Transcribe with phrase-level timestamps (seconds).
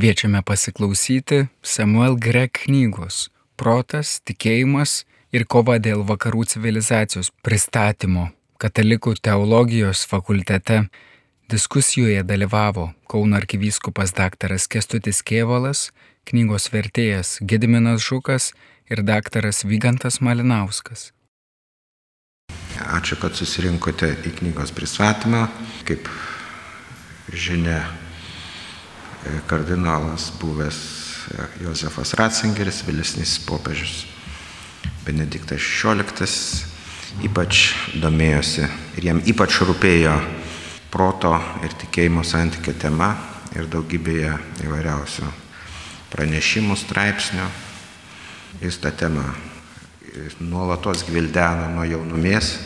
[0.00, 3.26] Kviečiame pasiklausyti Samuel Greg knygos
[3.60, 10.86] Protas, tikėjimas ir kova dėl vakarų civilizacijos pristatymo Katalikų teologijos fakultete.
[11.52, 15.90] Diskusijoje dalyvavo Kauno arkivyskupas daktaras Kestutis Kievalas,
[16.24, 18.54] knygos vertėjas Gediminas Žukas
[18.88, 21.10] ir daktaras Vygantas Malinauskas.
[22.88, 25.50] Ačiū, kad susirinkote į knygos pristatymą.
[25.84, 26.08] Kaip
[27.28, 27.82] žinia,
[29.46, 30.78] kardinolas buvęs
[31.60, 34.06] Josefas Ratzingeris, vėlesnis popiežius
[35.04, 36.28] Benediktas XVI,
[37.26, 38.64] ypač domėjosi
[38.98, 40.14] ir jam ypač rūpėjo
[40.90, 43.12] proto ir tikėjimo santykio tema
[43.56, 44.32] ir daugybėje
[44.64, 45.28] įvairiausių
[46.10, 47.46] pranešimų, straipsnių.
[48.60, 49.24] Jis tą temą
[50.42, 52.56] nuolatos gvildeno nuo jaunumės.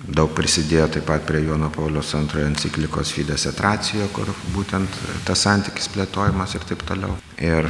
[0.00, 4.88] Daug prisidėjo taip pat prie Jono Paulius antrojo enciklikos Fides Etracijo, kur būtent
[5.28, 7.18] tas santykis plėtojimas ir taip toliau.
[7.36, 7.68] Ir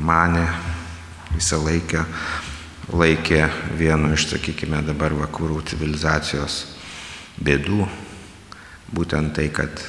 [0.00, 0.46] mane
[1.34, 2.06] visą laiką
[2.88, 3.42] laikė
[3.76, 6.62] vienu iš, sakykime, dabar vakarų civilizacijos
[7.44, 7.84] bėdų,
[8.96, 9.84] būtent tai, kad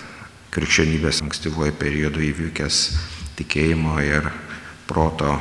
[0.52, 2.82] krikščionybės ankstyvuoju periodu įvykęs
[3.40, 4.28] tikėjimo ir
[4.90, 5.38] proto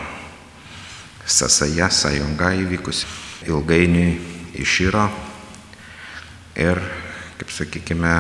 [1.27, 3.11] sąsaja, sąjunga įvykusi,
[3.51, 4.15] ilgainiui
[4.63, 5.09] išyro
[6.59, 6.81] ir,
[7.39, 8.15] kaip sakykime,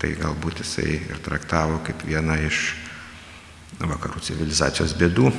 [0.00, 2.74] tai galbūt jisai ir traktavo kaip vieną iš
[3.80, 5.30] vakarų civilizacijos bėdų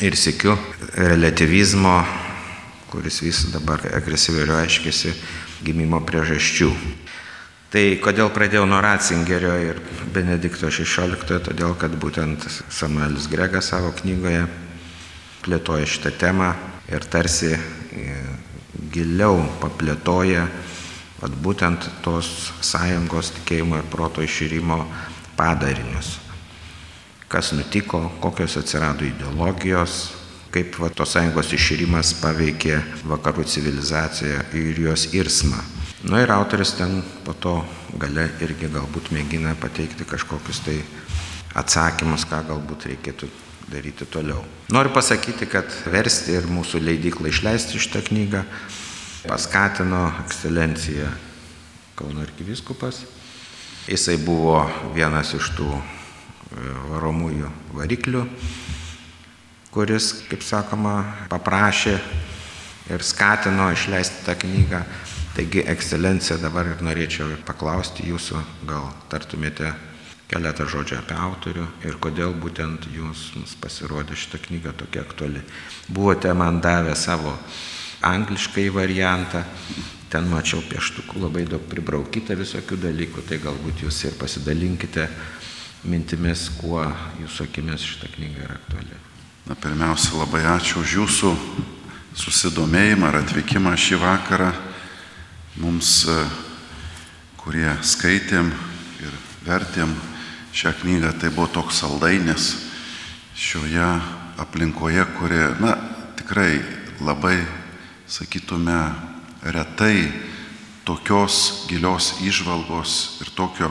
[0.00, 0.56] ir sėkiu
[0.96, 2.00] relativizmo,
[2.90, 5.12] kuris vis dabar agresyviai reiškiasi
[5.62, 6.70] gimimo priežasčių.
[7.70, 9.76] Tai kodėl pradėjau nuo Ratzingerio ir
[10.10, 14.42] Benedikto XVI, todėl kad būtent Samuelis Gregas savo knygoje
[15.44, 16.50] plėtoja šitą temą
[16.90, 17.52] ir tarsi
[18.90, 20.48] giliau paplėtoja
[21.20, 24.82] vat, būtent tos sąjungos tikėjimo ir proto iširimo
[25.38, 26.18] padarinius.
[27.30, 30.00] Kas nutiko, kokios atsirado ideologijos,
[30.50, 35.60] kaip va, tos sąjungos iširimas paveikė vakarų civilizaciją ir jos irsmą.
[36.00, 37.58] Na nu, ir autoris ten po to
[38.00, 40.78] gale irgi galbūt mėgina pateikti kažkokius tai
[41.60, 43.28] atsakymus, ką galbūt reikėtų
[43.70, 44.40] daryti toliau.
[44.72, 48.42] Noriu pasakyti, kad versti ir mūsų leidyklą išleisti šitą knygą
[49.26, 51.10] paskatino ekscelencija
[51.94, 53.02] Kauno arkiviskupas.
[53.88, 54.62] Jisai buvo
[54.94, 55.68] vienas iš tų
[56.90, 58.22] varomųjų variklių,
[59.74, 60.94] kuris, kaip sakoma,
[61.28, 61.98] paprašė
[62.90, 64.80] ir skatino išleisti tą knygą.
[65.36, 69.70] Taigi, ekscelencija, dabar ir norėčiau paklausti jūsų, gal tartumėte
[70.30, 75.42] keletą žodžių apie autorių ir kodėl būtent jūs mums pasirodė šitą knygą tokia aktuali.
[75.88, 77.36] Buvote man davę savo
[78.02, 79.42] angliškai variantą,
[80.10, 85.06] ten mačiau pieštukų labai daug pribraukyta visokių dalykų, tai galbūt jūs ir pasidalinkite
[85.88, 86.82] mintimis, kuo
[87.20, 88.98] jūsų akimis šitą knygą yra aktuali.
[89.48, 91.30] Na, pirmiausia, labai ačiū už jūsų
[92.20, 94.50] susidomėjimą ir atvykimą šį vakarą
[95.62, 96.04] mums,
[97.40, 98.50] kurie skaitėm
[99.00, 99.94] ir vertėm
[100.52, 102.50] šią knygą, tai buvo toks saldainis
[103.38, 103.88] šioje
[104.40, 105.76] aplinkoje, kuri, na,
[106.18, 106.60] tikrai
[107.00, 107.38] labai,
[108.10, 108.90] sakytume,
[109.42, 110.12] retai
[110.84, 113.70] tokios gilios išvalgos ir tokio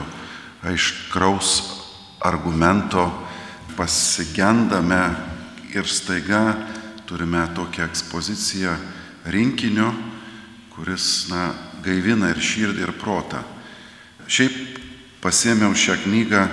[0.64, 1.50] aiškraus
[2.24, 3.04] argumento
[3.76, 5.02] pasigendame
[5.74, 6.56] ir staiga
[7.04, 8.76] turime tokią ekspoziciją
[9.26, 9.92] rinkinio,
[10.72, 11.50] kuris, na,
[11.84, 13.42] gaivina ir širdį, ir protą.
[14.24, 14.56] Šiaip
[15.20, 16.46] pasėmiau šią knygą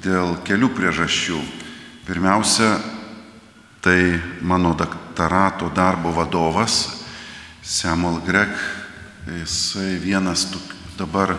[0.00, 1.42] dėl kelių priežasčių.
[2.08, 2.72] Pirmiausia,
[3.84, 7.01] tai mano daktarato darbo vadovas
[7.62, 8.50] Samuel Grek,
[9.38, 10.48] jisai vienas
[10.98, 11.36] dabar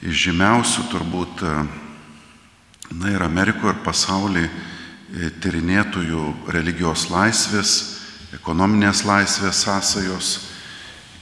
[0.00, 1.42] žymiausių turbūt,
[2.96, 4.48] na ir Amerikoje, ir pasaulyje
[5.44, 7.74] tyrinėtojų religijos laisvės,
[8.38, 10.30] ekonominės laisvės sąsajos.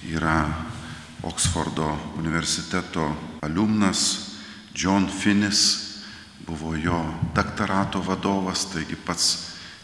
[0.06, 0.46] Yra
[1.26, 3.08] Oksfordo universiteto
[3.42, 4.04] alumnas
[4.70, 5.64] John Finnis,
[6.46, 7.00] buvo jo
[7.34, 9.32] doktorato vadovas, taigi pats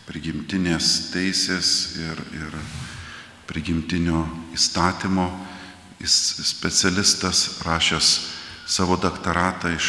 [0.07, 2.63] prigimtinės teisės ir, ir
[3.49, 5.29] prigimtinio įstatymo.
[6.05, 8.09] Specialistas, rašęs
[8.69, 9.89] savo doktoratą iš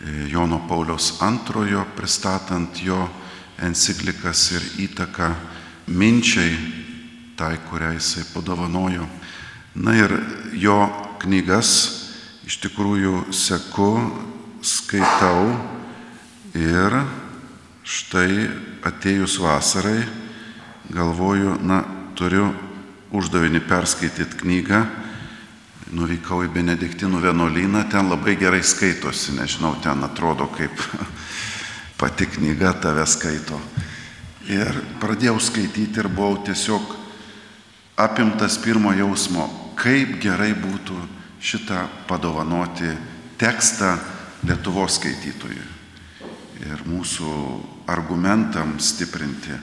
[0.00, 3.02] e, Jono Pauliaus antrojo, pristatant jo
[3.58, 5.32] enciklikas ir įtaką
[5.92, 6.54] minčiai,
[7.36, 9.04] tai, kurią jisai padovanojo.
[9.76, 10.14] Na ir
[10.56, 10.78] jo
[11.20, 11.72] knygas
[12.46, 13.90] iš tikrųjų seku,
[14.64, 15.50] skaitau
[16.56, 16.96] ir
[17.84, 18.46] štai
[18.86, 20.00] atėjus vasarai
[20.94, 21.82] galvoju, na,
[22.16, 22.48] turiu
[23.14, 24.80] uždavinį perskaityti knygą.
[25.94, 30.74] Nuvykau į Benediktinų vienuolyną, ten labai gerai skaitosi, nežinau, ten atrodo kaip
[32.00, 33.60] pati knyga tave skaito.
[34.50, 34.70] Ir
[35.02, 36.96] pradėjau skaityti ir buvau tiesiog
[38.02, 39.46] apimtas pirmo jausmo,
[39.78, 40.98] kaip gerai būtų
[41.40, 42.90] šitą padovanoti
[43.38, 43.96] tekstą
[44.46, 45.64] Lietuvos skaitytojui
[46.66, 47.30] ir mūsų
[47.90, 49.56] argumentam stiprinti.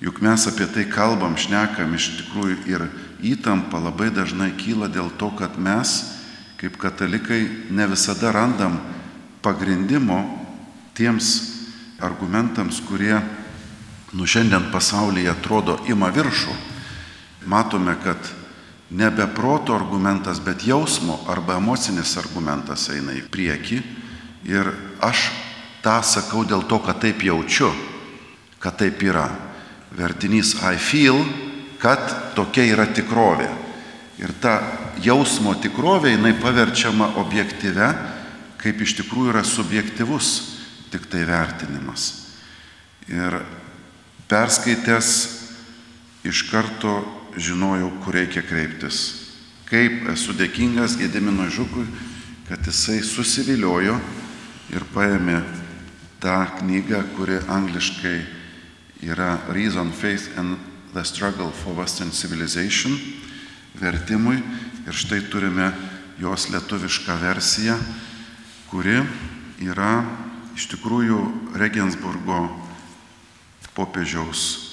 [0.00, 2.86] Juk mes apie tai kalbam, šnekam iš tikrųjų ir
[3.20, 6.16] įtampa labai dažnai kyla dėl to, kad mes,
[6.56, 8.78] kaip katalikai, ne visada randam
[9.44, 10.22] pagrindimo
[10.96, 11.28] tiems
[12.00, 13.20] argumentams, kurie
[14.16, 16.56] nu šiandien pasaulyje atrodo ima viršų.
[17.44, 18.16] Matome, kad
[18.90, 23.82] nebe proto argumentas, bet jausmo arba emocinis argumentas eina į priekį.
[24.48, 24.72] Ir
[25.04, 25.28] aš
[25.84, 27.68] tą sakau dėl to, kad taip jaučiu,
[28.60, 29.28] kad taip yra.
[29.96, 31.24] Vertinys I feel,
[31.80, 33.48] kad tokia yra tikrovė.
[34.20, 34.58] Ir ta
[35.00, 37.88] jausmo tikrovė jinai paverčiama objektyve,
[38.60, 40.32] kaip iš tikrųjų yra subjektivus
[40.92, 42.10] tik tai vertinimas.
[43.08, 43.40] Ir
[44.30, 45.10] perskaitęs
[46.28, 47.00] iš karto
[47.40, 49.00] žinojau, kur reikia kreiptis.
[49.70, 51.86] Kaip esu dėkingas Gedimino Žukui,
[52.50, 53.96] kad jisai susiviliojo
[54.74, 55.38] ir paėmė
[56.20, 58.18] tą knygą, kuri angliškai
[59.02, 60.58] yra Reason, Faith and
[60.92, 62.98] the Struggle for Western Civilization
[63.74, 64.42] vertimui.
[64.86, 65.72] Ir štai turime
[66.18, 67.76] jos lietuvišką versiją,
[68.70, 69.00] kuri
[69.60, 70.00] yra
[70.56, 71.20] iš tikrųjų
[71.60, 72.48] Regensburgo
[73.76, 74.70] popiežiaus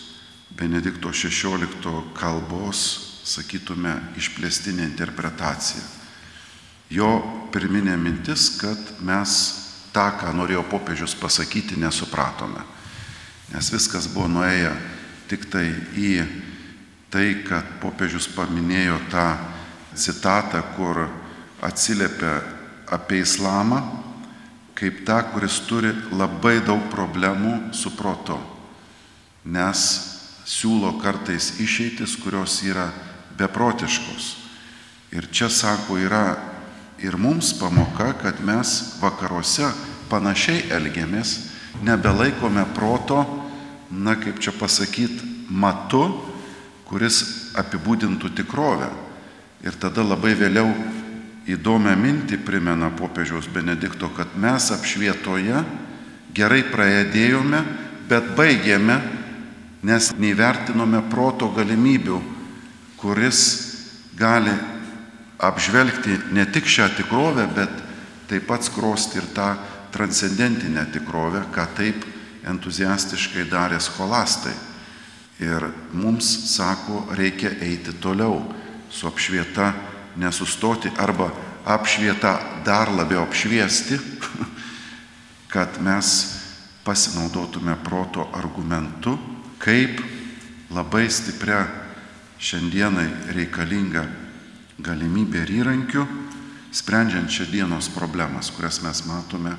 [0.57, 1.67] Benedikto XVI
[2.17, 2.79] kalbos,
[3.27, 5.83] sakytume, išplėstinė interpretacija.
[6.89, 7.19] Jo
[7.53, 9.31] pirminė mintis, kad mes
[9.93, 12.63] tą, ką norėjo popiežius pasakyti, nesupratome.
[13.53, 14.73] Nes viskas buvo nuėję
[15.31, 16.11] tik tai į
[17.11, 19.27] tai, kad popiežius paminėjo tą
[19.97, 21.07] citatą, kur
[21.63, 22.41] atsiliepia
[22.91, 23.81] apie islamą,
[24.77, 28.37] kaip tą, kuris turi labai daug problemų su protu.
[29.47, 29.79] Nes
[30.47, 32.91] siūlo kartais išeitis, kurios yra
[33.39, 34.29] beprotiškos.
[35.15, 36.37] Ir čia, sako, yra
[36.99, 39.71] ir mums pamoka, kad mes vakaruose
[40.11, 41.37] panašiai elgiamės,
[41.83, 43.23] nebelaikome proto,
[43.91, 46.09] na kaip čia pasakyti, matu,
[46.87, 48.89] kuris apibūdintų tikrovę.
[49.65, 50.69] Ir tada labai vėliau
[51.47, 55.63] įdomią mintį primena popiežiaus Benedikto, kad mes apšvietoje
[56.35, 57.63] gerai praėdėjome,
[58.07, 58.99] bet baigėme
[59.87, 62.19] nes neįvertinome proto galimybių,
[62.97, 63.41] kuris
[64.17, 64.53] gali
[65.37, 67.83] apžvelgti ne tik šią tikrovę, bet
[68.27, 69.53] taip pat skrosti ir tą
[69.93, 72.05] transcendentinę tikrovę, ką taip
[72.45, 74.53] entuziastiškai darė scholastai.
[75.39, 78.41] Ir mums sako, reikia eiti toliau,
[78.89, 79.73] su apšvieta
[80.17, 81.29] nesustoti arba
[81.65, 83.99] apšvietą dar labiau apšviesti,
[85.53, 86.13] kad mes
[86.87, 89.17] pasinaudotume proto argumentu
[89.59, 89.99] kaip
[90.71, 91.65] labai stipria
[92.39, 94.05] šiandienai reikalinga
[94.83, 96.05] galimybė ir įrankiu,
[96.71, 99.55] sprendžiant šią dienos problemas, kurias mes matome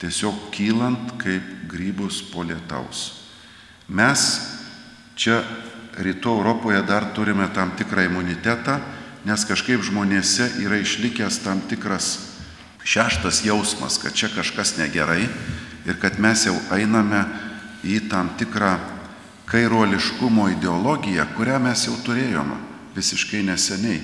[0.00, 3.22] tiesiog kylant kaip grybus po lietaus.
[3.88, 4.20] Mes
[5.14, 5.40] čia
[6.00, 8.80] rytų Europoje dar turime tam tikrą imunitetą,
[9.26, 12.30] nes kažkaip žmonėse yra išlikęs tam tikras
[12.84, 15.28] šeštas jausmas, kad čia kažkas negerai
[15.86, 17.24] ir kad mes jau einame
[17.84, 18.78] į tam tikrą
[19.50, 22.56] kairuoliškumo ideologija, kurią mes jau turėjome
[22.94, 24.00] visiškai neseniai.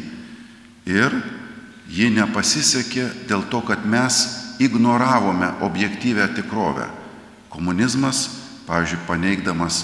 [0.87, 1.15] Ir
[1.91, 4.21] ji nepasisekė dėl to, kad mes
[4.63, 6.89] ignoravome objektyvę tikrovę.
[7.53, 8.27] Komunizmas,
[8.67, 9.83] pavyzdžiui, paneigdamas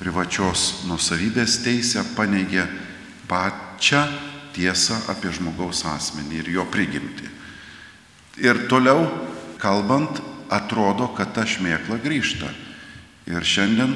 [0.00, 2.66] privačios nusavybės teisę, paneigė
[3.30, 4.02] pačią
[4.56, 7.30] tiesą apie žmogaus asmenį ir jo prigimtį.
[8.42, 9.06] Ir toliau,
[9.60, 10.20] kalbant,
[10.52, 12.50] atrodo, kad ta šmėkla grįžta.
[13.30, 13.94] Ir šiandien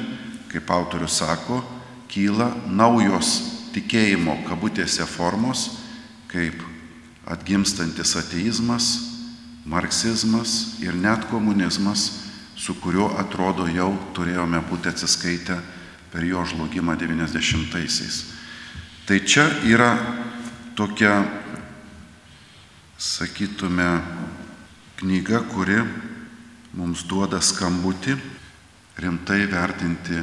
[0.51, 1.61] kaip autorius sako,
[2.07, 3.41] kyla naujos
[3.75, 5.67] tikėjimo kabutėse formos,
[6.31, 6.55] kaip
[7.27, 8.87] atgimstantis ateizmas,
[9.67, 12.26] marksizmas ir net komunizmas,
[12.57, 15.59] su kuriuo atrodo jau turėjome būti atsiskaitę
[16.11, 18.23] per jo žlugimą 90-aisiais.
[19.05, 19.91] Tai čia yra
[20.75, 21.21] tokia,
[22.97, 24.01] sakytume,
[24.97, 25.77] knyga, kuri
[26.77, 28.17] mums duoda skambutį
[28.97, 30.17] rimtai vertinti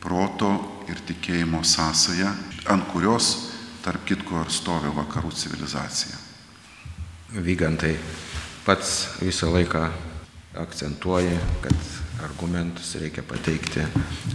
[0.00, 0.50] proto
[0.88, 2.32] ir tikėjimo sąsają,
[2.72, 3.30] ant kurios,
[3.84, 6.16] tarp kitko, ir stovi vakarų civilizacija.
[7.44, 7.94] Vygantai
[8.64, 9.88] pats visą laiką
[10.56, 11.76] akcentuoja, kad
[12.24, 13.84] argumentus reikia pateikti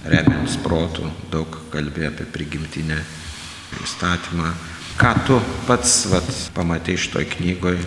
[0.05, 2.99] remiantis protų, daug kalbė apie prigimtinę
[3.83, 4.53] įstatymą.
[4.99, 7.85] Ką tu pats vat, pamatai šitoj knygoje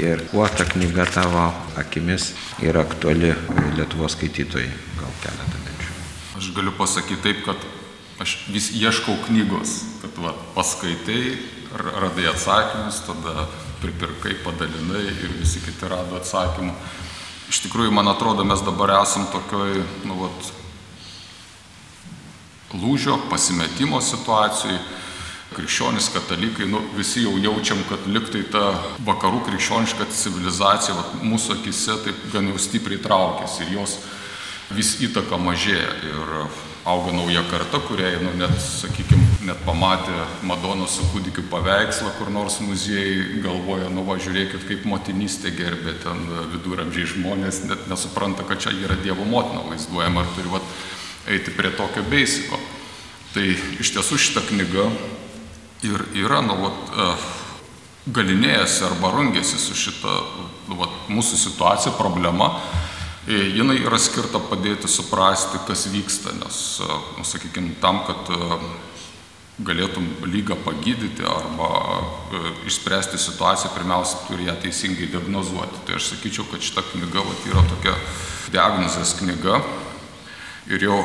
[0.00, 1.50] ir kuo ta knyga tavo
[1.80, 2.32] akimis
[2.64, 3.34] yra aktuali
[3.76, 4.70] Lietuvos skaitytojai?
[5.00, 5.12] Gal
[6.44, 7.56] aš galiu pasakyti taip, kad
[8.20, 11.38] aš vis ieškau knygos, kad va, paskaitai,
[11.72, 13.46] radai atsakymus, tada
[13.80, 16.74] pripirkai, padalinai ir visi kiti rado atsakymų.
[17.54, 19.76] Iš tikrųjų, man atrodo, mes dabar esam tokioj,
[20.08, 20.48] nu, vat,
[22.74, 24.80] lūžio, pasimetimo situacijai.
[25.54, 28.72] Krikščionys katalikai, nu, visi jau jaučiam, kad liktai ta
[29.06, 34.00] vakarų krikščioniška civilizacija vat, mūsų akise taip gan jau stipriai traukėsi ir jos
[34.74, 35.92] vis įtaka mažėja.
[36.10, 36.34] Ir
[36.90, 40.14] auga nauja karta, kuriai, nu, net, sakykime, net pamatė
[40.46, 46.22] Madonos su kūdikiu paveikslą kur nors muziejai, galvoja, nu va, žiūrėkit, kaip motinystė gerbė ten
[46.54, 50.74] viduramžiai žmonės, net nesupranta, kad čia yra Dievo motina vaizduojama ir turi vat,
[51.34, 52.60] eiti prie tokio beisiko.
[53.34, 53.44] Tai
[53.82, 54.88] iš tiesų šita knyga
[55.84, 56.94] ir yra, nu, vat,
[58.14, 60.16] galinėjasi arba rungėsi su šita
[60.70, 62.52] nu, vat, mūsų situacija, problema.
[63.28, 66.58] Jinai yra skirta padėti suprasti, kas vyksta, nes,
[67.16, 68.28] nu, sakykime, tam, kad
[69.62, 71.68] galėtum lygą pagydyti arba
[72.66, 75.84] išspręsti situaciją, pirmiausia, turi ją teisingai diagnozuoti.
[75.86, 77.94] Tai aš sakyčiau, kad šita knyga vat, yra tokia
[78.50, 79.60] diagnozės knyga,
[80.74, 80.98] ir jau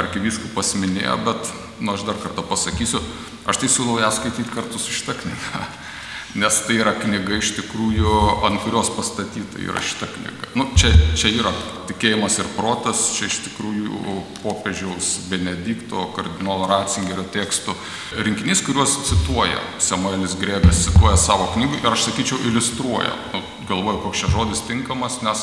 [0.00, 3.00] arkivyskupas minėjo, bet, nu, aš dar kartą pasakysiu,
[3.48, 5.64] aš tai siūlau ją skaityti kartu su šitą knygą.
[6.34, 8.10] Nes tai yra knyga iš tikrųjų,
[8.46, 10.50] ant kurios pastatyta yra šita knyga.
[10.54, 11.50] Nu, čia, čia yra
[11.88, 17.74] tikėjimas ir protas, čia iš tikrųjų popiežiaus Benedikto, kardinolo Ratzingerio tekstų
[18.22, 23.10] rinkinys, kuriuos cituoja Samuelis Grėgas, cituoja savo knygų ir aš sakyčiau iliustruoja.
[23.34, 25.42] Nu, galvoju, koks čia žodis tinkamas, nes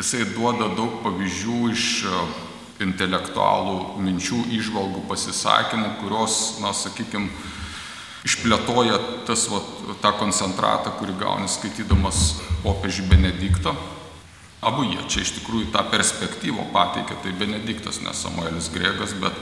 [0.00, 1.86] jisai duoda daug pavyzdžių iš
[2.80, 7.28] intelektualų minčių, išvalgų, pasisakymų, kurios, na, sakykime,
[8.26, 8.98] išplėtoja
[9.28, 9.60] tas, va,
[10.02, 13.74] tą koncentratą, kurį gauni skaitydamas popiežių Benediktą.
[14.58, 19.36] Abu jie čia iš tikrųjų tą perspektyvą pateikė, tai Benediktas, ne Samuelis Grėgas, bet,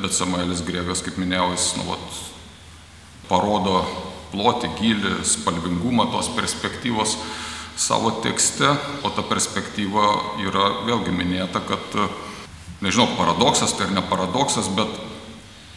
[0.00, 1.98] bet Samuelis Grėgas, kaip minėjau, jis, nu, va,
[3.30, 3.84] parodo
[4.32, 7.14] plotį, gilį, spalvingumą tos perspektyvos
[7.76, 8.72] savo tekste,
[9.04, 10.08] o ta perspektyva
[10.42, 11.98] yra vėlgi minėta, kad
[12.82, 14.90] nežinau, paradoksas tai ar ne paradoksas, bet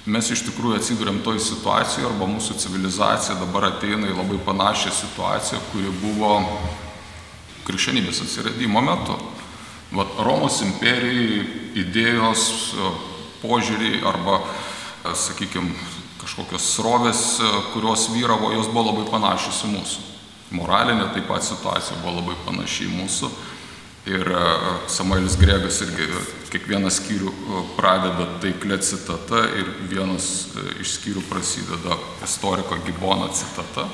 [0.10, 5.60] mes iš tikrųjų atsidūrėm toj situacijoje arba mūsų civilizacija dabar ateina į labai panašią situaciją,
[5.72, 6.34] kuri buvo
[7.68, 9.18] krikščionybės atsiradimo metu.
[9.94, 11.44] Vat Romos imperijai
[11.82, 12.44] idėjos,
[13.42, 14.40] požiūriai arba,
[15.18, 15.74] sakykime,
[16.20, 17.24] kažkokios srovės,
[17.74, 20.06] kurios vyravo, jos buvo labai panašios į mūsų.
[20.58, 23.32] Moralinė taip pat situacija buvo labai panaši į mūsų.
[24.10, 24.30] Ir
[24.90, 26.08] Samuelis Gregas irgi
[26.50, 27.32] kiekvieną skyrių
[27.78, 30.50] pradeda taiklė citata ir vienas
[30.82, 33.88] iš skyrių prasideda istoriko Gibono citata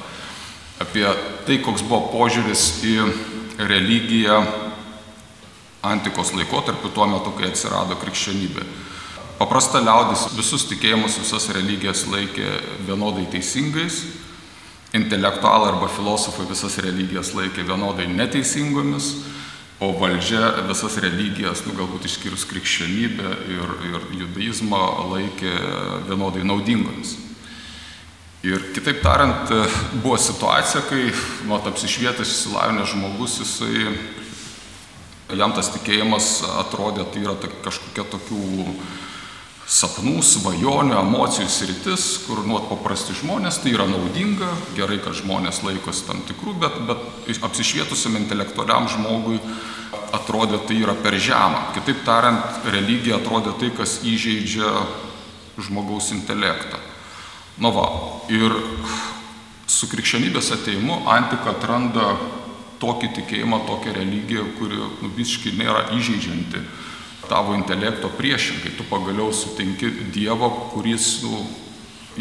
[0.80, 1.06] apie
[1.48, 2.96] tai, koks buvo požiūris į
[3.64, 4.42] religiją
[5.86, 8.66] antikos laikotarpiu tuo metu, kai atsirado krikščionybė.
[9.40, 12.48] Paprasta liaudis visus tikėjimus, visas religijas laikė
[12.88, 14.02] vienodai teisingais,
[14.96, 19.12] intelektualai arba filosofai visas religijas laikė vienodai neteisingomis,
[19.80, 25.54] o valdžia visas religijas, nu, galbūt išskyrus krikščionybę ir, ir judaizmą, laikė
[26.08, 27.18] vienodai naudingomis.
[28.46, 29.50] Ir kitaip tariant,
[30.04, 31.10] buvo situacija, kai
[31.50, 33.96] nu, apsišvietęs išsilavinęs žmogus, jisai,
[35.34, 36.30] jam tas tikėjimas
[36.62, 38.44] atrodė, tai yra ta, kažkokia tokių
[39.66, 46.06] sapnų, svajonių, emocijų sritis, kur nuot paprasti žmonės, tai yra naudinga, gerai, kad žmonės laikosi
[46.06, 49.40] tam tikrų, bet, bet apsišvietusiam intelektualiam žmogui
[50.14, 51.72] atrodė tai yra per žemą.
[51.80, 54.70] Kitaip tariant, religija atrodė tai, kas įžeidžia
[55.66, 56.78] žmogaus intelektą.
[57.58, 57.88] Nu va,
[58.30, 58.54] ir
[59.72, 62.14] su krikščionybės ateimu antika atranda
[62.82, 66.62] tokį tikėjimą, tokią religiją, kuri nu, visiškai nėra įžeidžianti
[67.30, 68.76] tavo intelekto priešingai.
[68.78, 71.46] Tu pagaliau sutinki Dievą, kuris nu,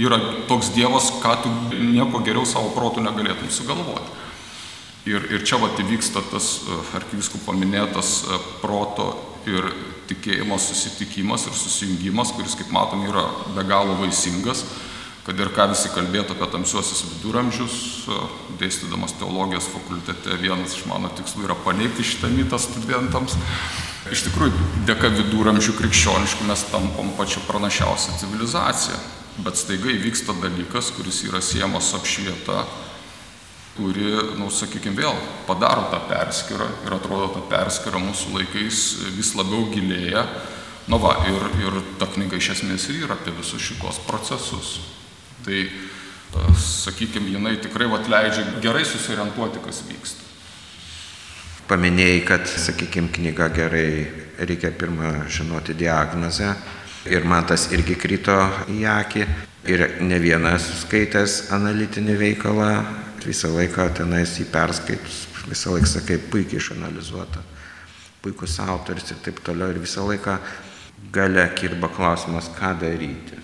[0.01, 0.19] yra
[0.49, 4.23] toks Dievas, ką tu nieko geriau savo protų negalėtum sugalvoti.
[5.05, 6.63] Ir, ir čia vat įvyksta tas
[6.97, 8.23] arkiviskų paminėtas
[8.63, 9.13] proto
[9.45, 9.69] ir
[10.09, 14.65] tikėjimo susitikimas ir susijungimas, kuris, kaip matom, yra be galo vaisingas
[15.25, 17.75] kad ir ką visi kalbėtų apie tamsiuosius viduramžius,
[18.61, 23.39] dėstydamas teologijos fakultete, vienas iš mano tikslų yra paneigti šitą mitą studentams.
[24.13, 28.99] Iš tikrųjų, dėka viduramžių krikščioniškų mes tampam pačią pranašiausią civilizaciją,
[29.47, 32.59] bet staiga įvyksta dalykas, kuris yra siejamas su apšvieta,
[33.79, 35.17] kuri, na, nu, sakykime, vėl
[35.49, 38.83] padaro tą perskirą ir atrodo ta perskira mūsų laikais
[39.17, 40.27] vis labiau gilėja.
[40.85, 44.77] Na va, ir, ir ta knyga iš esmės ir yra apie visus šitos procesus.
[45.47, 45.65] Tai,
[46.61, 50.24] sakykime, jinai tikrai vat, leidžia gerai susiorientuoti, kas vyksta.
[51.65, 54.05] Paminėjai, kad, sakykime, knyga gerai
[54.37, 56.51] reikia pirmą žinoti diagnozę.
[57.09, 58.37] Ir man tas irgi krito
[58.69, 59.25] į akį.
[59.73, 62.69] Ir ne vienas skaitęs analitinį veikalą,
[63.25, 67.41] visą laiką tenais jį perskaitus, visą laiką sakai, puikiai išanalizuota,
[68.21, 69.73] puikus autoris ir taip toliau.
[69.73, 70.37] Ir visą laiką
[71.17, 73.41] gale kirba klausimas, ką daryti.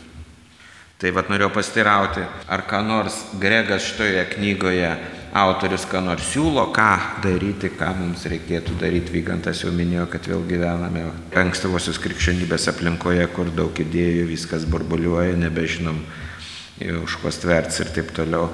[1.00, 4.92] Tai vad norėjau pastirauti, ar ką nors Gregas šitoje knygoje
[5.36, 9.14] autorius ką nors siūlo, ką daryti, ką mums reikėtų daryti.
[9.14, 11.04] Vygantas jau minėjo, kad vėl gyvename
[11.38, 16.02] ankstyvosios krikščionybės aplinkoje, kur daug idėjų, viskas burbuliuoja, nebežinom
[17.04, 18.48] už ko stverts ir taip toliau.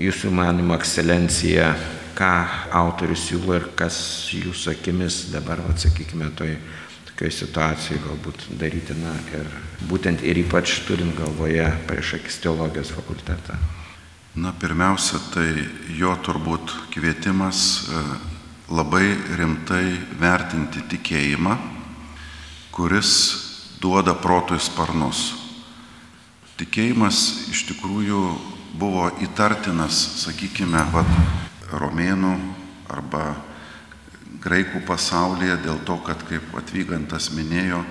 [0.00, 1.74] Jūsų manimo ekscelencija,
[2.18, 2.32] ką
[2.74, 3.96] autorius siūlo ir kas
[4.34, 6.56] jūsų akimis dabar, atsakykime, toj
[7.14, 9.46] tokioj situacijoj galbūt darytina ir
[9.86, 13.54] būtent ir ypač turint galvoje prieš akis teologijos fakultetą?
[14.34, 15.46] Na, pirmiausia, tai
[15.94, 18.00] jo turbūt kvietimas e,
[18.74, 21.52] labai rimtai vertinti tikėjimą,
[22.74, 23.12] kuris
[23.78, 25.20] duoda protui sparnus.
[26.58, 27.20] Tikėjimas
[27.54, 28.24] iš tikrųjų
[28.74, 31.14] buvo įtartinas, sakykime, vat,
[31.70, 32.34] romėnų
[32.90, 33.36] arba
[34.42, 37.84] graikų pasaulyje dėl to, kad, kaip atvygantas minėjo,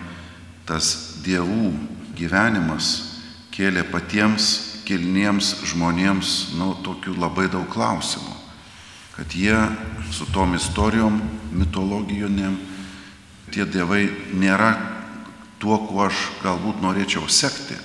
[0.67, 0.91] tas
[1.23, 1.71] dievų
[2.19, 2.91] gyvenimas
[3.55, 8.35] kėlė patiems kilniems žmonėms, nu, tokių labai daug klausimų.
[9.13, 9.57] Kad jie
[10.13, 11.19] su tom istorijom,
[11.53, 12.55] mitologijoniam,
[13.53, 14.71] tie dievai nėra
[15.61, 17.77] tuo, kuo aš galbūt norėčiau sekti.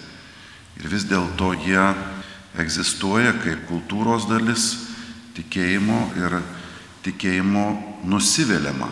[0.81, 1.85] Ir vis dėlto jie
[2.59, 4.71] egzistuoja kaip kultūros dalis,
[5.37, 6.41] tikėjimo ir
[7.05, 7.67] tikėjimo
[8.09, 8.89] nusiviliama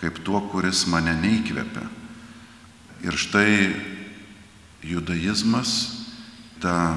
[0.00, 1.84] kaip tuo, kuris mane neįkvepia.
[3.04, 3.52] Ir štai
[4.84, 5.72] judaizmas,
[6.60, 6.96] ta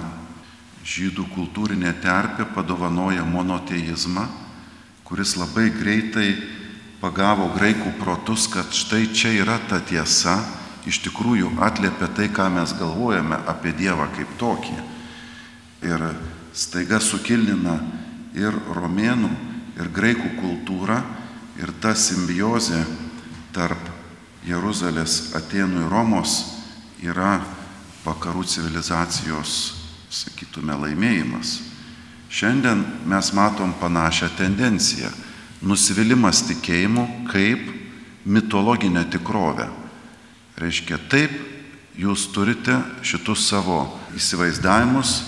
[0.84, 4.28] žydų kultūrinė terpė padovanoja monoteizmą,
[5.08, 6.34] kuris labai greitai
[7.04, 10.38] pagavo graikų protus, kad štai čia yra ta tiesa,
[10.88, 14.76] iš tikrųjų atliepia tai, ką mes galvojame apie Dievą kaip tokį.
[15.84, 16.06] Ir
[16.56, 17.78] staiga sukilnina
[18.36, 19.32] ir romėnų,
[19.80, 21.02] ir graikų kultūra,
[21.60, 22.84] ir ta simbiozė
[23.56, 23.92] tarp
[24.48, 26.40] Jeruzalės, Atenų ir Romos
[27.04, 27.38] yra
[28.04, 29.83] vakarų civilizacijos,
[30.14, 31.60] sakytume, laimėjimas.
[32.34, 35.10] Šiandien mes matom panašią tendenciją-
[35.70, 37.60] nusivylimas tikėjimu kaip
[38.26, 39.70] mitologinę tikrovę.
[40.58, 41.32] Reiškia, taip
[41.98, 45.24] jūs turite šitus savo įsivaizdavimus,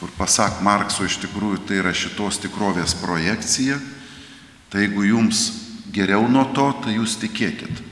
[0.00, 3.78] kur pasak Markso iš tikrųjų tai yra šitos tikrovės projekcija,
[4.70, 5.52] tai jeigu jums
[5.92, 7.82] geriau nuo to, tai jūs tikėkit.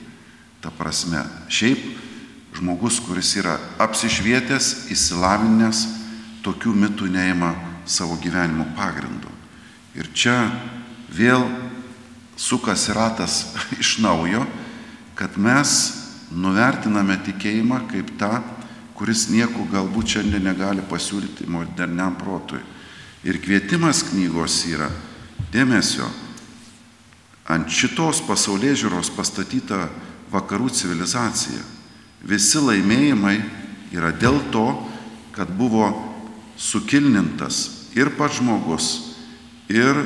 [0.61, 1.79] Ta prasme, šiaip
[2.53, 6.00] žmogus, kuris yra apsišvietęs, įsilavinęs,
[6.45, 7.53] tokių mitų neima
[7.85, 9.29] savo gyvenimo pagrindu.
[9.97, 10.37] Ir čia
[11.11, 11.43] vėl
[12.39, 13.43] sukasi ratas
[13.81, 14.45] iš naujo,
[15.15, 15.77] kad mes
[16.31, 18.39] nuvertiname tikėjimą kaip tą
[19.01, 22.59] kuris nieko galbūt šiandien negali pasiūlyti moderniam protui.
[23.25, 24.91] Ir kvietimas knygos yra
[25.49, 26.05] dėmesio
[27.49, 29.87] ant šitos pasaulyje žiūros pastatyta
[30.29, 31.63] vakarų civilizacija.
[32.21, 33.39] Visi laimėjimai
[33.97, 34.67] yra dėl to,
[35.33, 35.89] kad buvo
[36.61, 38.87] sukilnintas ir pats žmogus,
[39.71, 40.05] ir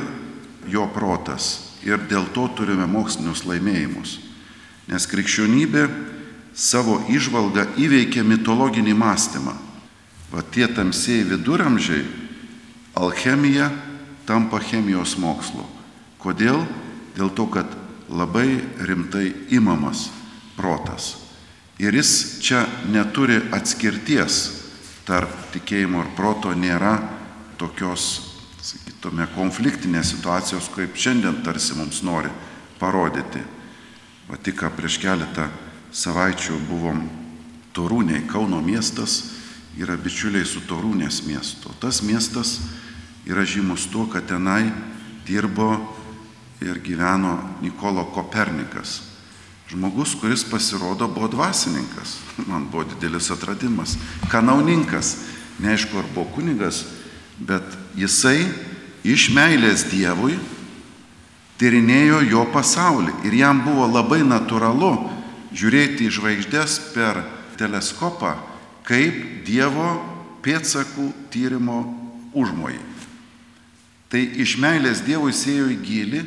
[0.70, 1.76] jo protas.
[1.86, 4.16] Ir dėl to turime mokslinius laimėjimus.
[4.90, 5.84] Nes krikščionybė
[6.56, 9.54] savo išvalgą įveikė mitologinį mąstymą.
[10.32, 12.02] Va tie tamsieji viduramžiai,
[12.98, 13.70] alchemija
[14.26, 15.62] tampa chemijos mokslu.
[16.18, 16.64] Kodėl?
[17.16, 17.70] Dėl to, kad
[18.10, 20.08] labai rimtai imamas
[20.58, 21.14] protas.
[21.78, 24.65] Ir jis čia neturi atskirties
[25.06, 26.96] tarp tikėjimo ir proto, nėra
[27.60, 28.08] tokios,
[28.60, 32.32] sakytume, konfliktinės situacijos, kaip šiandien tarsi mums nori
[32.80, 33.42] parodyti.
[34.26, 35.46] Va tik prieš keletą
[35.94, 37.06] savaičių buvom
[37.76, 39.36] Torūniai, Kauno miestas
[39.76, 41.70] yra bičiuliai su Torūnės miestu.
[41.78, 42.56] Tas miestas
[43.28, 44.72] yra žymus tuo, kad tenai
[45.28, 45.76] dirbo
[46.64, 49.15] ir gyveno Nikolo Kopernikas.
[49.70, 52.18] Žmogus, kuris pasirodo buvo dvasininkas.
[52.46, 53.96] Man buvo didelis atradimas.
[54.30, 55.16] Kanauninkas.
[55.58, 56.84] Neaišku, ar buvo kunigas,
[57.40, 57.64] bet
[57.96, 58.44] jisai
[59.06, 60.36] iš meilės Dievui
[61.56, 63.14] tyrinėjo jo pasaulį.
[63.24, 64.92] Ir jam buvo labai natūralu
[65.56, 67.22] žiūrėti į žvaigždės per
[67.56, 68.34] teleskopą
[68.86, 69.96] kaip Dievo
[70.44, 71.80] pėdsakų tyrimo
[72.36, 72.82] užmojai.
[74.06, 76.22] Tai iš meilės Dievui sėjo į gilį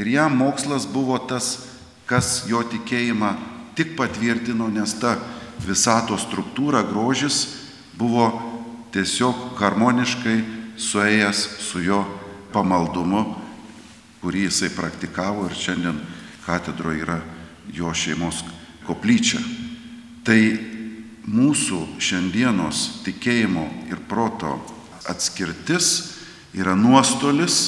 [0.00, 1.69] ir jam mokslas buvo tas,
[2.10, 3.30] kas jo tikėjimą
[3.78, 5.14] tik patvirtino, nes ta
[5.62, 7.44] visato struktūra, grožis
[7.94, 8.26] buvo
[8.90, 10.40] tiesiog harmoniškai
[10.80, 12.02] suėjęs su jo
[12.50, 13.22] pamaldumu,
[14.20, 16.00] kurį jisai praktikavo ir šiandien
[16.42, 17.20] katedroje yra
[17.72, 18.42] jo šeimos
[18.88, 19.38] koplyčią.
[20.26, 20.40] Tai
[21.30, 24.56] mūsų šiandienos tikėjimo ir proto
[25.08, 26.18] atskirtis
[26.56, 27.60] yra nuostolis,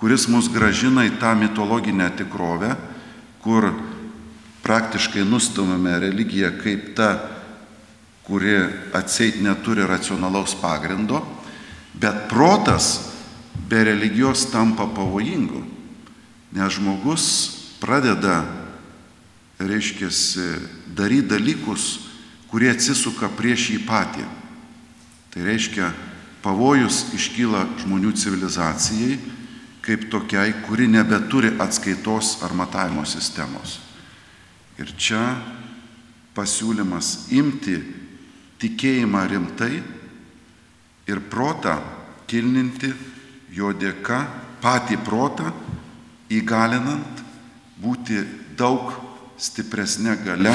[0.00, 2.74] kuris mus gražina į tą mitologinę tikrovę,
[3.46, 3.70] kur
[4.66, 7.12] praktiškai nustumėme religiją kaip ta,
[8.26, 8.56] kuri
[8.96, 11.20] atseit neturi racionalaus pagrindo,
[11.94, 13.12] bet protas
[13.70, 15.62] be religijos tampa pavojingu,
[16.58, 17.26] nes žmogus
[17.78, 18.42] pradeda,
[19.62, 20.10] reiškia,
[20.98, 21.86] daryti dalykus,
[22.50, 24.26] kurie atsisuka prieš jį patį.
[25.30, 25.92] Tai reiškia,
[26.42, 29.20] pavojus iškyla žmonių civilizacijai
[29.86, 33.78] kaip tokiai, kuri nebeturi atskaitos ar matavimo sistemos.
[34.82, 35.20] Ir čia
[36.36, 37.76] pasiūlymas imti
[38.60, 39.78] tikėjimą rimtai
[41.06, 41.78] ir protą
[42.26, 42.90] kilninti
[43.54, 44.24] jo dėka,
[44.60, 45.52] patį protą
[46.34, 47.22] įgalinant
[47.78, 48.18] būti
[48.58, 48.90] daug
[49.38, 50.52] stipresnė gale,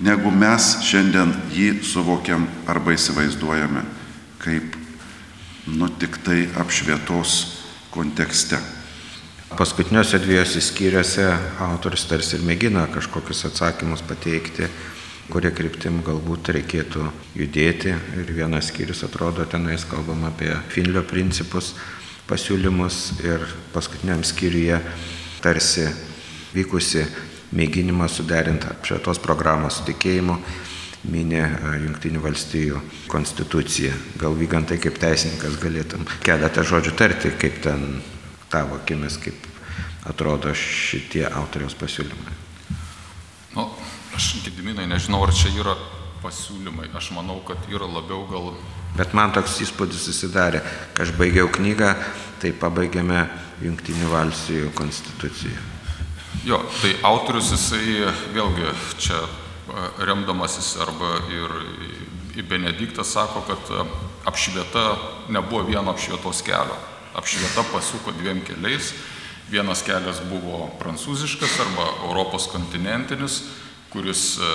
[0.00, 3.84] negu mes šiandien jį suvokiam arba įsivaizduojame
[4.40, 4.76] kaip
[5.68, 7.59] nu tik tai apšvietos
[7.90, 8.58] kontekste.
[9.58, 11.26] Paskutiniuose dviejose skyriuose
[11.66, 14.68] autoris tarsi ir mėgina kažkokius atsakymus pateikti,
[15.30, 17.94] kurie kryptim galbūt reikėtų judėti.
[18.20, 21.74] Ir vienas skyrius atrodo, tenais kalbama apie Finlio principus,
[22.30, 23.42] pasiūlymus ir
[23.74, 24.78] paskutiniam skyriuje
[25.42, 25.88] tarsi
[26.54, 27.04] vykusi
[27.56, 30.38] mėginimą suderinti apšvietos programą su tikėjimu
[31.08, 31.44] minė
[31.84, 33.94] Junktinių valstijų konstituciją.
[34.20, 38.02] Gal vygantai kaip teisininkas galėtum keletą žodžių tarti, kaip ten
[38.52, 39.48] tavo akimis, kaip
[40.10, 42.36] atrodo šitie autoriaus pasiūlymai?
[43.56, 43.66] Nu,
[44.16, 45.76] aš gediminai nežinau, ar čia yra
[46.24, 46.90] pasiūlymai.
[46.96, 48.52] Aš manau, kad yra labiau gal.
[48.98, 50.60] Bet man toks įspūdis susidarė,
[50.94, 51.94] kai aš baigiau knygą,
[52.42, 53.28] tai pabaigėme
[53.60, 55.66] Junktinių valstijų konstituciją.
[56.48, 59.18] Jo, tai autorius jisai vėlgi čia
[59.98, 61.56] remdamasis arba ir
[62.40, 63.74] į Benediktą sako, kad
[64.30, 64.84] apšvieta
[65.32, 66.78] nebuvo vieno apšvietos kelio
[67.14, 68.94] apšvieta pasuko dviem keliais.
[69.50, 73.40] Vienas kelias buvo prancūziškas arba Europos kontinentinis,
[73.90, 74.50] kuris e,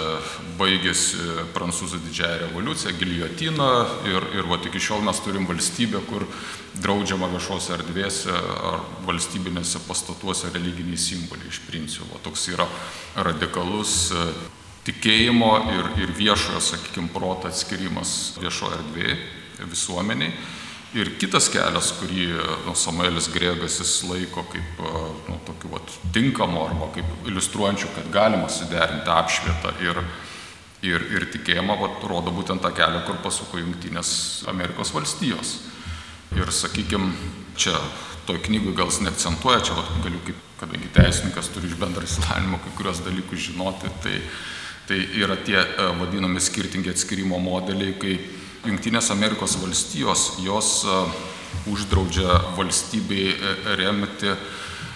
[0.56, 1.20] baigėsi
[1.52, 3.68] prancūzų didžiąją revoliuciją, giliotiną
[4.08, 6.24] ir, ir va iki šiol mes turim valstybę, kur
[6.80, 12.22] draudžiama viešose erdvėse ar valstybinėse pastatuose religiniai simboliai iš principo.
[12.24, 12.70] Toks yra
[13.28, 14.30] radikalus e,
[14.86, 19.18] tikėjimo ir, ir viešojo, sakykime, proto atskirimas viešoje erdvėje
[19.72, 20.34] visuomeniai.
[20.96, 22.30] Ir kitas kelias, kurį
[22.64, 24.78] nu, Samuelis Grėgas jis laiko kaip
[25.28, 30.00] nu, tokiu vat, tinkamu arba kaip iliustruojančiu, kad galima suderinti apšvietą ir,
[30.88, 35.58] ir, ir tikėjimą, vat, rodo būtent tą kelią, kur pasuko Junktinės Amerikos valstijos.
[36.36, 37.12] Ir sakykime,
[37.60, 37.76] čia
[38.30, 42.78] toj knygui gal neakcentuoja, čia vat, galiu kaip, kadangi teisininkas turi iš bendrą įsilavinimą kai
[42.80, 44.22] kurios dalykus žinoti, tai,
[44.88, 45.58] tai yra tie
[46.00, 48.18] vadinami skirtingi atskirimo modeliai, kai
[48.66, 51.02] Junktinės Amerikos valstijos, jos e,
[51.70, 54.32] uždraudžia valstybei e, remti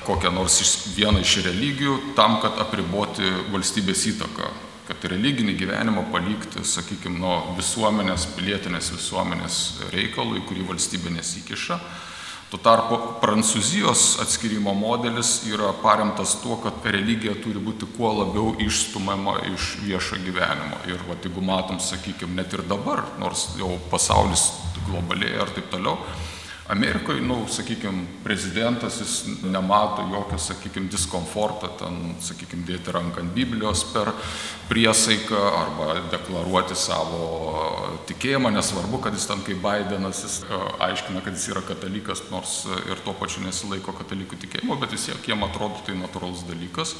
[0.07, 0.57] kokią nors
[0.95, 4.49] vieną iš religijų tam, kad apriboti valstybės įtaką,
[4.87, 9.59] kad religinį gyvenimą palikti, sakykime, nuo visuomenės, pilietinės visuomenės
[9.93, 11.77] reikalui, kurį valstybė nesikiša.
[12.49, 19.35] Tuo tarpu Prancūzijos atskirimo modelis yra paremtas tuo, kad religija turi būti kuo labiau išstumama
[19.51, 20.79] iš viešo gyvenimo.
[20.89, 24.47] Ir va, jeigu matom, sakykime, net ir dabar, nors jau pasaulis
[24.87, 25.99] globalėja ir taip toliau,
[26.69, 33.81] Amerikoje, nu, sakykime, prezidentas jis nemato jokio, sakykime, diskomforto ten, sakykime, dėti ranką ant Biblijos
[33.89, 34.11] per
[34.69, 37.25] priesaiką arba deklaruoti savo
[38.05, 42.59] tikėjimą, nesvarbu, kad jis ten kaip Bidenas, jis e, aiškina, kad jis yra katalikas, nors
[42.85, 46.93] ir tuo pačiu nesilaiko katalikų tikėjimo, bet vis tiek jiem atrodo tai natūralus dalykas.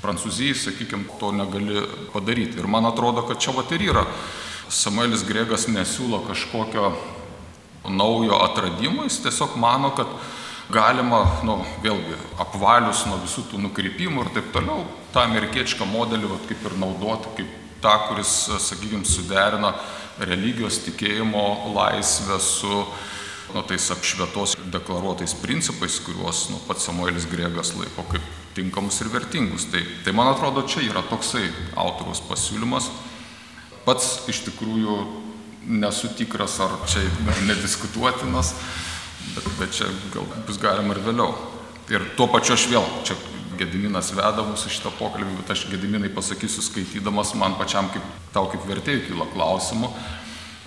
[0.00, 1.84] Prancūzijai, sakykime, to negali
[2.16, 2.64] padaryti.
[2.64, 4.08] Ir man atrodo, kad čia va ir yra.
[4.72, 6.94] Samuelis Gregas nesiūlo kažkokio
[7.88, 10.10] naujo atradimo, jis tiesiog mano, kad
[10.72, 16.46] galima, nu, vėlgi, apvalius nuo visų tų nukrypimų ir taip toliau, tą amerikiečią modelį vat,
[16.48, 19.74] kaip ir naudoti, kaip tą, kuris, sakykime, suderina
[20.22, 22.84] religijos tikėjimo laisvę su
[23.52, 28.24] nu, tais apšvietos deklaruotais principais, kuriuos nu, pats Samuelis Grėgas laiko kaip
[28.56, 29.66] tinkamus ir vertingus.
[29.72, 32.88] Tai, tai man atrodo, čia yra toksai autoriaus pasiūlymas.
[33.84, 34.96] Pats iš tikrųjų
[35.66, 37.04] nesu tikras, ar čia
[37.46, 38.54] nediskutuotinas,
[39.34, 41.34] bet, bet čia gal bus galima ir vėliau.
[41.92, 43.18] Ir tuo pačiu aš vėl, čia
[43.58, 48.64] Gediminas veda mūsų šitą pokalbį, bet aš Gediminai pasakysiu skaitydamas, man pačiam kaip tau kaip
[48.66, 49.90] vertėjai kyla klausimų.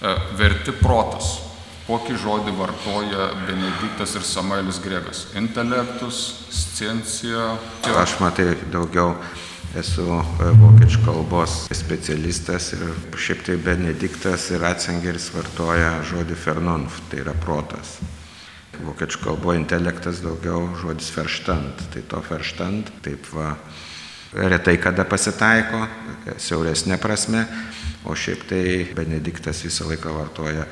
[0.05, 1.39] E, verti protas.
[1.85, 5.25] Kokį žodį vartoja Benediktas ir Samuelis Gregas?
[5.37, 7.55] Intelektus, sciencija.
[8.01, 9.13] Aš matai daugiau
[9.79, 12.85] esu e, vokiečių kalbos specialistas ir
[13.19, 17.97] šiaip tai Benediktas ir Ratzingeris vartoja žodį fernunf, tai yra protas.
[18.75, 23.53] Vokiečių kalboje intelektas daugiau žodis verstand, tai to verstand taip va
[24.35, 25.85] retai kada pasitaiko,
[26.41, 27.45] siauresnė prasme,
[28.07, 28.63] o šiaip tai
[28.95, 30.67] Benediktas visą laiką vartoja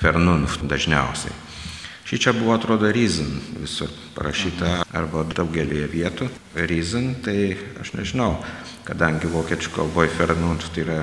[0.00, 1.45] fernunf dažniausiai.
[2.06, 6.28] Šį čia buvo, atrodo, reason visur parašyta arba daugelį vietų.
[6.54, 8.36] Reason, tai aš nežinau,
[8.86, 11.00] kadangi vokiečių kalboje fernunf tai yra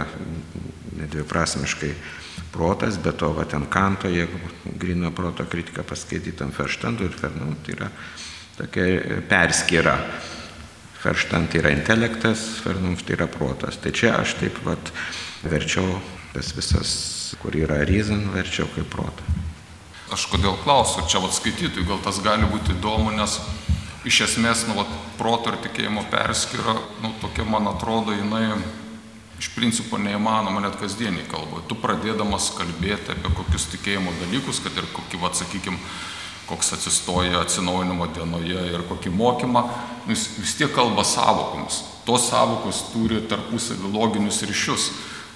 [1.02, 1.92] nedviprasmiškai
[2.56, 4.40] protas, bet to va ten kanto, jeigu
[4.80, 7.92] grino proto kritiką paskaitytam Ferštandų ir Fernum, tai yra
[8.62, 9.98] tokia perskyra.
[11.04, 13.76] Ferštant yra intelektas, Fernum tai yra protas.
[13.76, 14.96] Tai čia aš taip pat
[15.44, 15.98] verčiau
[16.32, 16.94] tas visas,
[17.44, 19.34] kur yra reason, verčiau kaip protą.
[20.14, 23.40] Aš kodėl klausiu, čia vat skaitytojui, gal tas gali būti įdomu, nes
[24.06, 28.52] iš esmės, nu, vat, proto ir tikėjimo perskyra, nu, tokia man atrodo, jinai
[29.42, 31.66] iš principo neįmanoma net kasdieniai kalboje.
[31.66, 35.82] Tu pradėdamas kalbėti apie kokius tikėjimo dalykus, kad ir kokį, va, sakykime,
[36.46, 39.66] koks atsistoja atsinaujinimo dienoje ir kokį mokymą,
[40.06, 41.82] nu, jis vis tiek kalba savokomis.
[42.06, 44.92] Tos savokos turi tarpusavį loginius ryšius.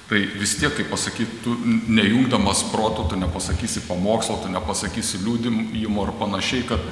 [0.07, 1.57] Tai vis tiek, kaip pasakyti, tu
[1.91, 6.83] nejungdamas proto, tu nepasakysi pamokslo, tu nepasakysi liūdimo ar panašiai, kad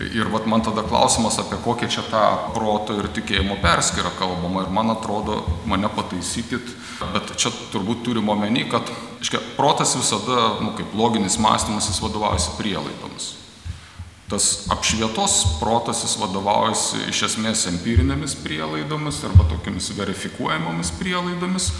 [0.00, 2.22] Ir vat man tada klausimas, apie kokią čia tą
[2.54, 4.62] proto ir tikėjimo perskirą kalbama.
[4.64, 6.72] Ir man atrodo, mane pataisykit,
[7.12, 8.88] bet čia turbūt turime omeny, kad
[9.20, 13.28] iškia, protas visada, nu, kaip loginis mąstymas, jis vadovaujasi prielaidomis.
[14.32, 21.74] Tas apšvietos protas jis vadovaujasi iš esmės empirinėmis prielaidomis arba tokiamis verifikuojamomis prielaidomis.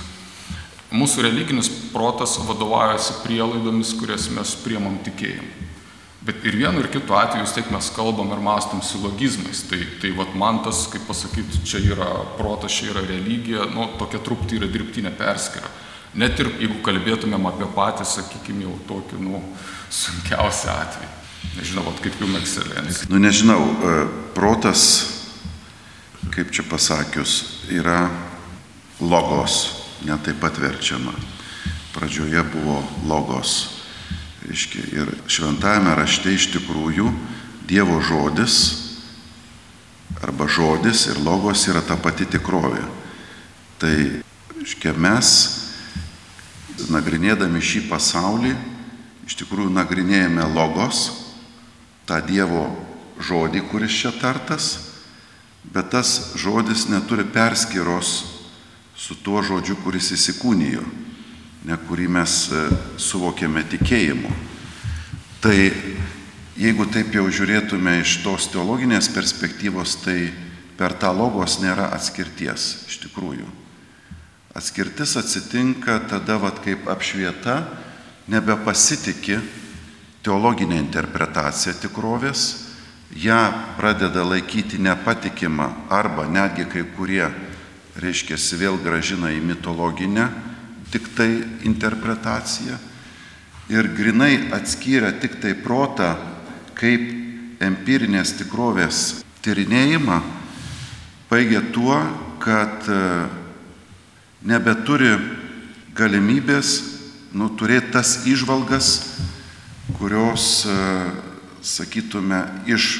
[0.90, 5.68] Mūsų religinis protas vadovaujasi prielaidomis, kurias mes priemam tikėjimu.
[6.20, 9.62] Bet ir vienu ir kitu atveju vis tiek mes kalbam ir mastom silogizmais.
[9.70, 14.20] Tai, tai vat man tas, kaip pasakyti, čia yra protas, čia yra religija, nu, tokia
[14.26, 15.70] truputį yra dirbtinė perskira.
[16.20, 19.40] Net ir jeigu kalbėtumėm apie patį, sakykime, jau tokį, nu,
[19.94, 21.10] sunkiausią atvejį.
[21.56, 23.08] Nežinau, vat, kaip jums ekscelencija.
[23.08, 23.96] Nu, nežinau, e,
[24.36, 24.84] protas,
[26.34, 28.10] kaip čia pasakius, yra
[29.00, 31.12] logos, netaip pat verčiama.
[31.94, 33.80] Pradžioje buvo logos
[34.40, 37.10] Reiškia, ir šventajame rašte iš tikrųjų
[37.68, 38.54] Dievo žodis
[40.24, 42.80] arba žodis ir logos yra ta pati tikrovė.
[43.78, 43.94] Tai,
[44.56, 45.28] reiškia, mes
[46.90, 48.54] nagrinėdami šį pasaulį,
[49.28, 51.04] iš tikrųjų nagrinėjame logos,
[52.08, 52.64] tą Dievo
[53.20, 54.72] žodį, kuris čia tartas,
[55.62, 58.24] bet tas žodis neturi perskiros
[59.10, 60.84] su tuo žodžiu, kuris įsikūnijo
[61.66, 62.60] ne, kurį mes e,
[62.94, 64.30] suvokėme tikėjimu.
[65.42, 65.56] Tai
[66.54, 70.30] jeigu taip jau žiūrėtume iš tos teologinės perspektyvos, tai
[70.78, 73.50] per tą logos nėra atskirties iš tikrųjų.
[74.54, 77.64] Atskirtis atsitinka tada, vat, kaip apšvieta
[78.30, 79.42] nebepasitikė
[80.22, 82.68] teologinė interpretacija tikrovės,
[83.10, 83.42] ją
[83.74, 87.26] pradeda laikyti nepatikimą arba netgi kai kurie,
[87.98, 90.28] reiškia, vėl gražina į mitologinę
[90.90, 91.30] tik tai
[91.66, 92.78] interpretacija
[93.70, 96.14] ir grinai atskyrę tik tai protą
[96.74, 100.18] kaip empirinės tikrovės tyrinėjimą,
[101.30, 101.98] baigė tuo,
[102.42, 103.00] kad e,
[104.48, 105.12] nebeturi
[105.96, 106.72] galimybės
[107.36, 108.90] nu, turėti tas išvalgas,
[110.00, 110.78] kurios, e,
[111.62, 112.96] sakytume, iš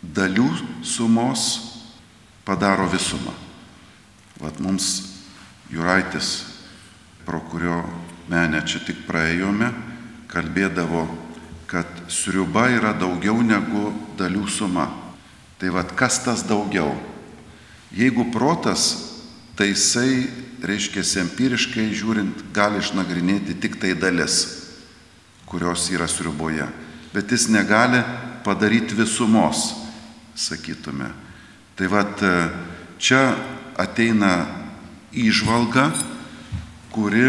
[0.00, 0.48] dalių
[0.86, 1.48] sumos
[2.46, 3.45] padaro visumą.
[4.40, 5.16] Vat mums
[5.72, 6.44] Juraitis
[7.24, 7.80] pro kurio
[8.28, 9.70] menę čia tik praėjome,
[10.30, 11.06] kalbėdavo,
[11.66, 14.86] kad sriuba yra daugiau negu dalių suma.
[15.56, 16.92] Tai vad kas tas daugiau?
[17.96, 19.16] Jeigu protas,
[19.56, 20.28] tai jisai,
[20.62, 24.44] reiškia, empiriškai žiūrint, gali išnagrinėti tik tai dalis,
[25.48, 26.66] kurios yra sriuboje.
[27.14, 28.02] Bet jis negali
[28.44, 29.70] padaryti visumos,
[30.36, 31.08] sakytume.
[31.76, 32.20] Tai vad
[33.00, 33.32] čia
[33.76, 34.46] ateina
[35.12, 35.90] įžvalga,
[36.92, 37.28] kuri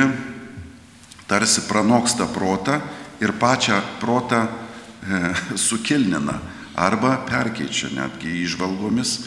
[1.27, 2.79] tarsi pranoksta protą
[3.19, 6.39] ir pačią protą e, sukilnina
[6.77, 9.17] arba perkeičia netgi išvalgomis,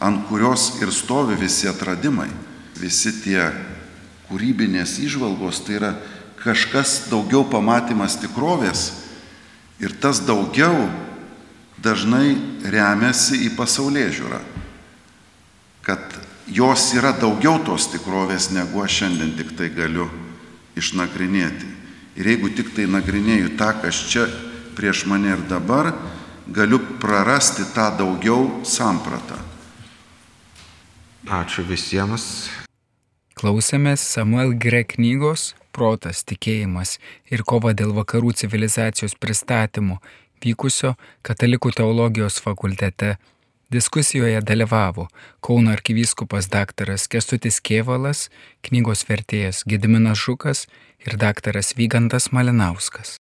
[0.00, 2.30] ant kurios ir stovi visi atradimai,
[2.80, 3.50] visi tie
[4.30, 5.92] kūrybinės išvalgos, tai yra
[6.40, 8.86] kažkas daugiau pamatymas tikrovės
[9.82, 10.86] ir tas daugiau
[11.82, 14.40] dažnai remiasi į pasaulyje žiūrą,
[15.84, 16.00] kad
[16.50, 20.08] jos yra daugiau tos tikrovės, negu aš šiandien tik tai galiu
[20.78, 21.68] išnagrinėti.
[22.18, 24.26] Ir jeigu tik tai nagrinėju tą, kas čia
[24.76, 25.92] prieš mane ir dabar,
[26.50, 29.38] galiu prarasti tą daugiau sampratą.
[31.30, 32.50] Ačiū visiems.
[33.38, 36.96] Klausėmės Samuel Grek knygos Protas, tikėjimas
[37.30, 40.00] ir kova dėl vakarų civilizacijos pristatymų
[40.42, 43.14] vykusio Katalikų teologijos fakultete.
[43.70, 45.06] Diskusijoje dalyvavo
[45.40, 48.26] Kauno arkivyskupas daktaras Kestutis Kievalas,
[48.66, 50.66] knygos vertėjas Gediminas Žukas
[51.06, 53.19] ir daktaras Vygantas Malinauskas.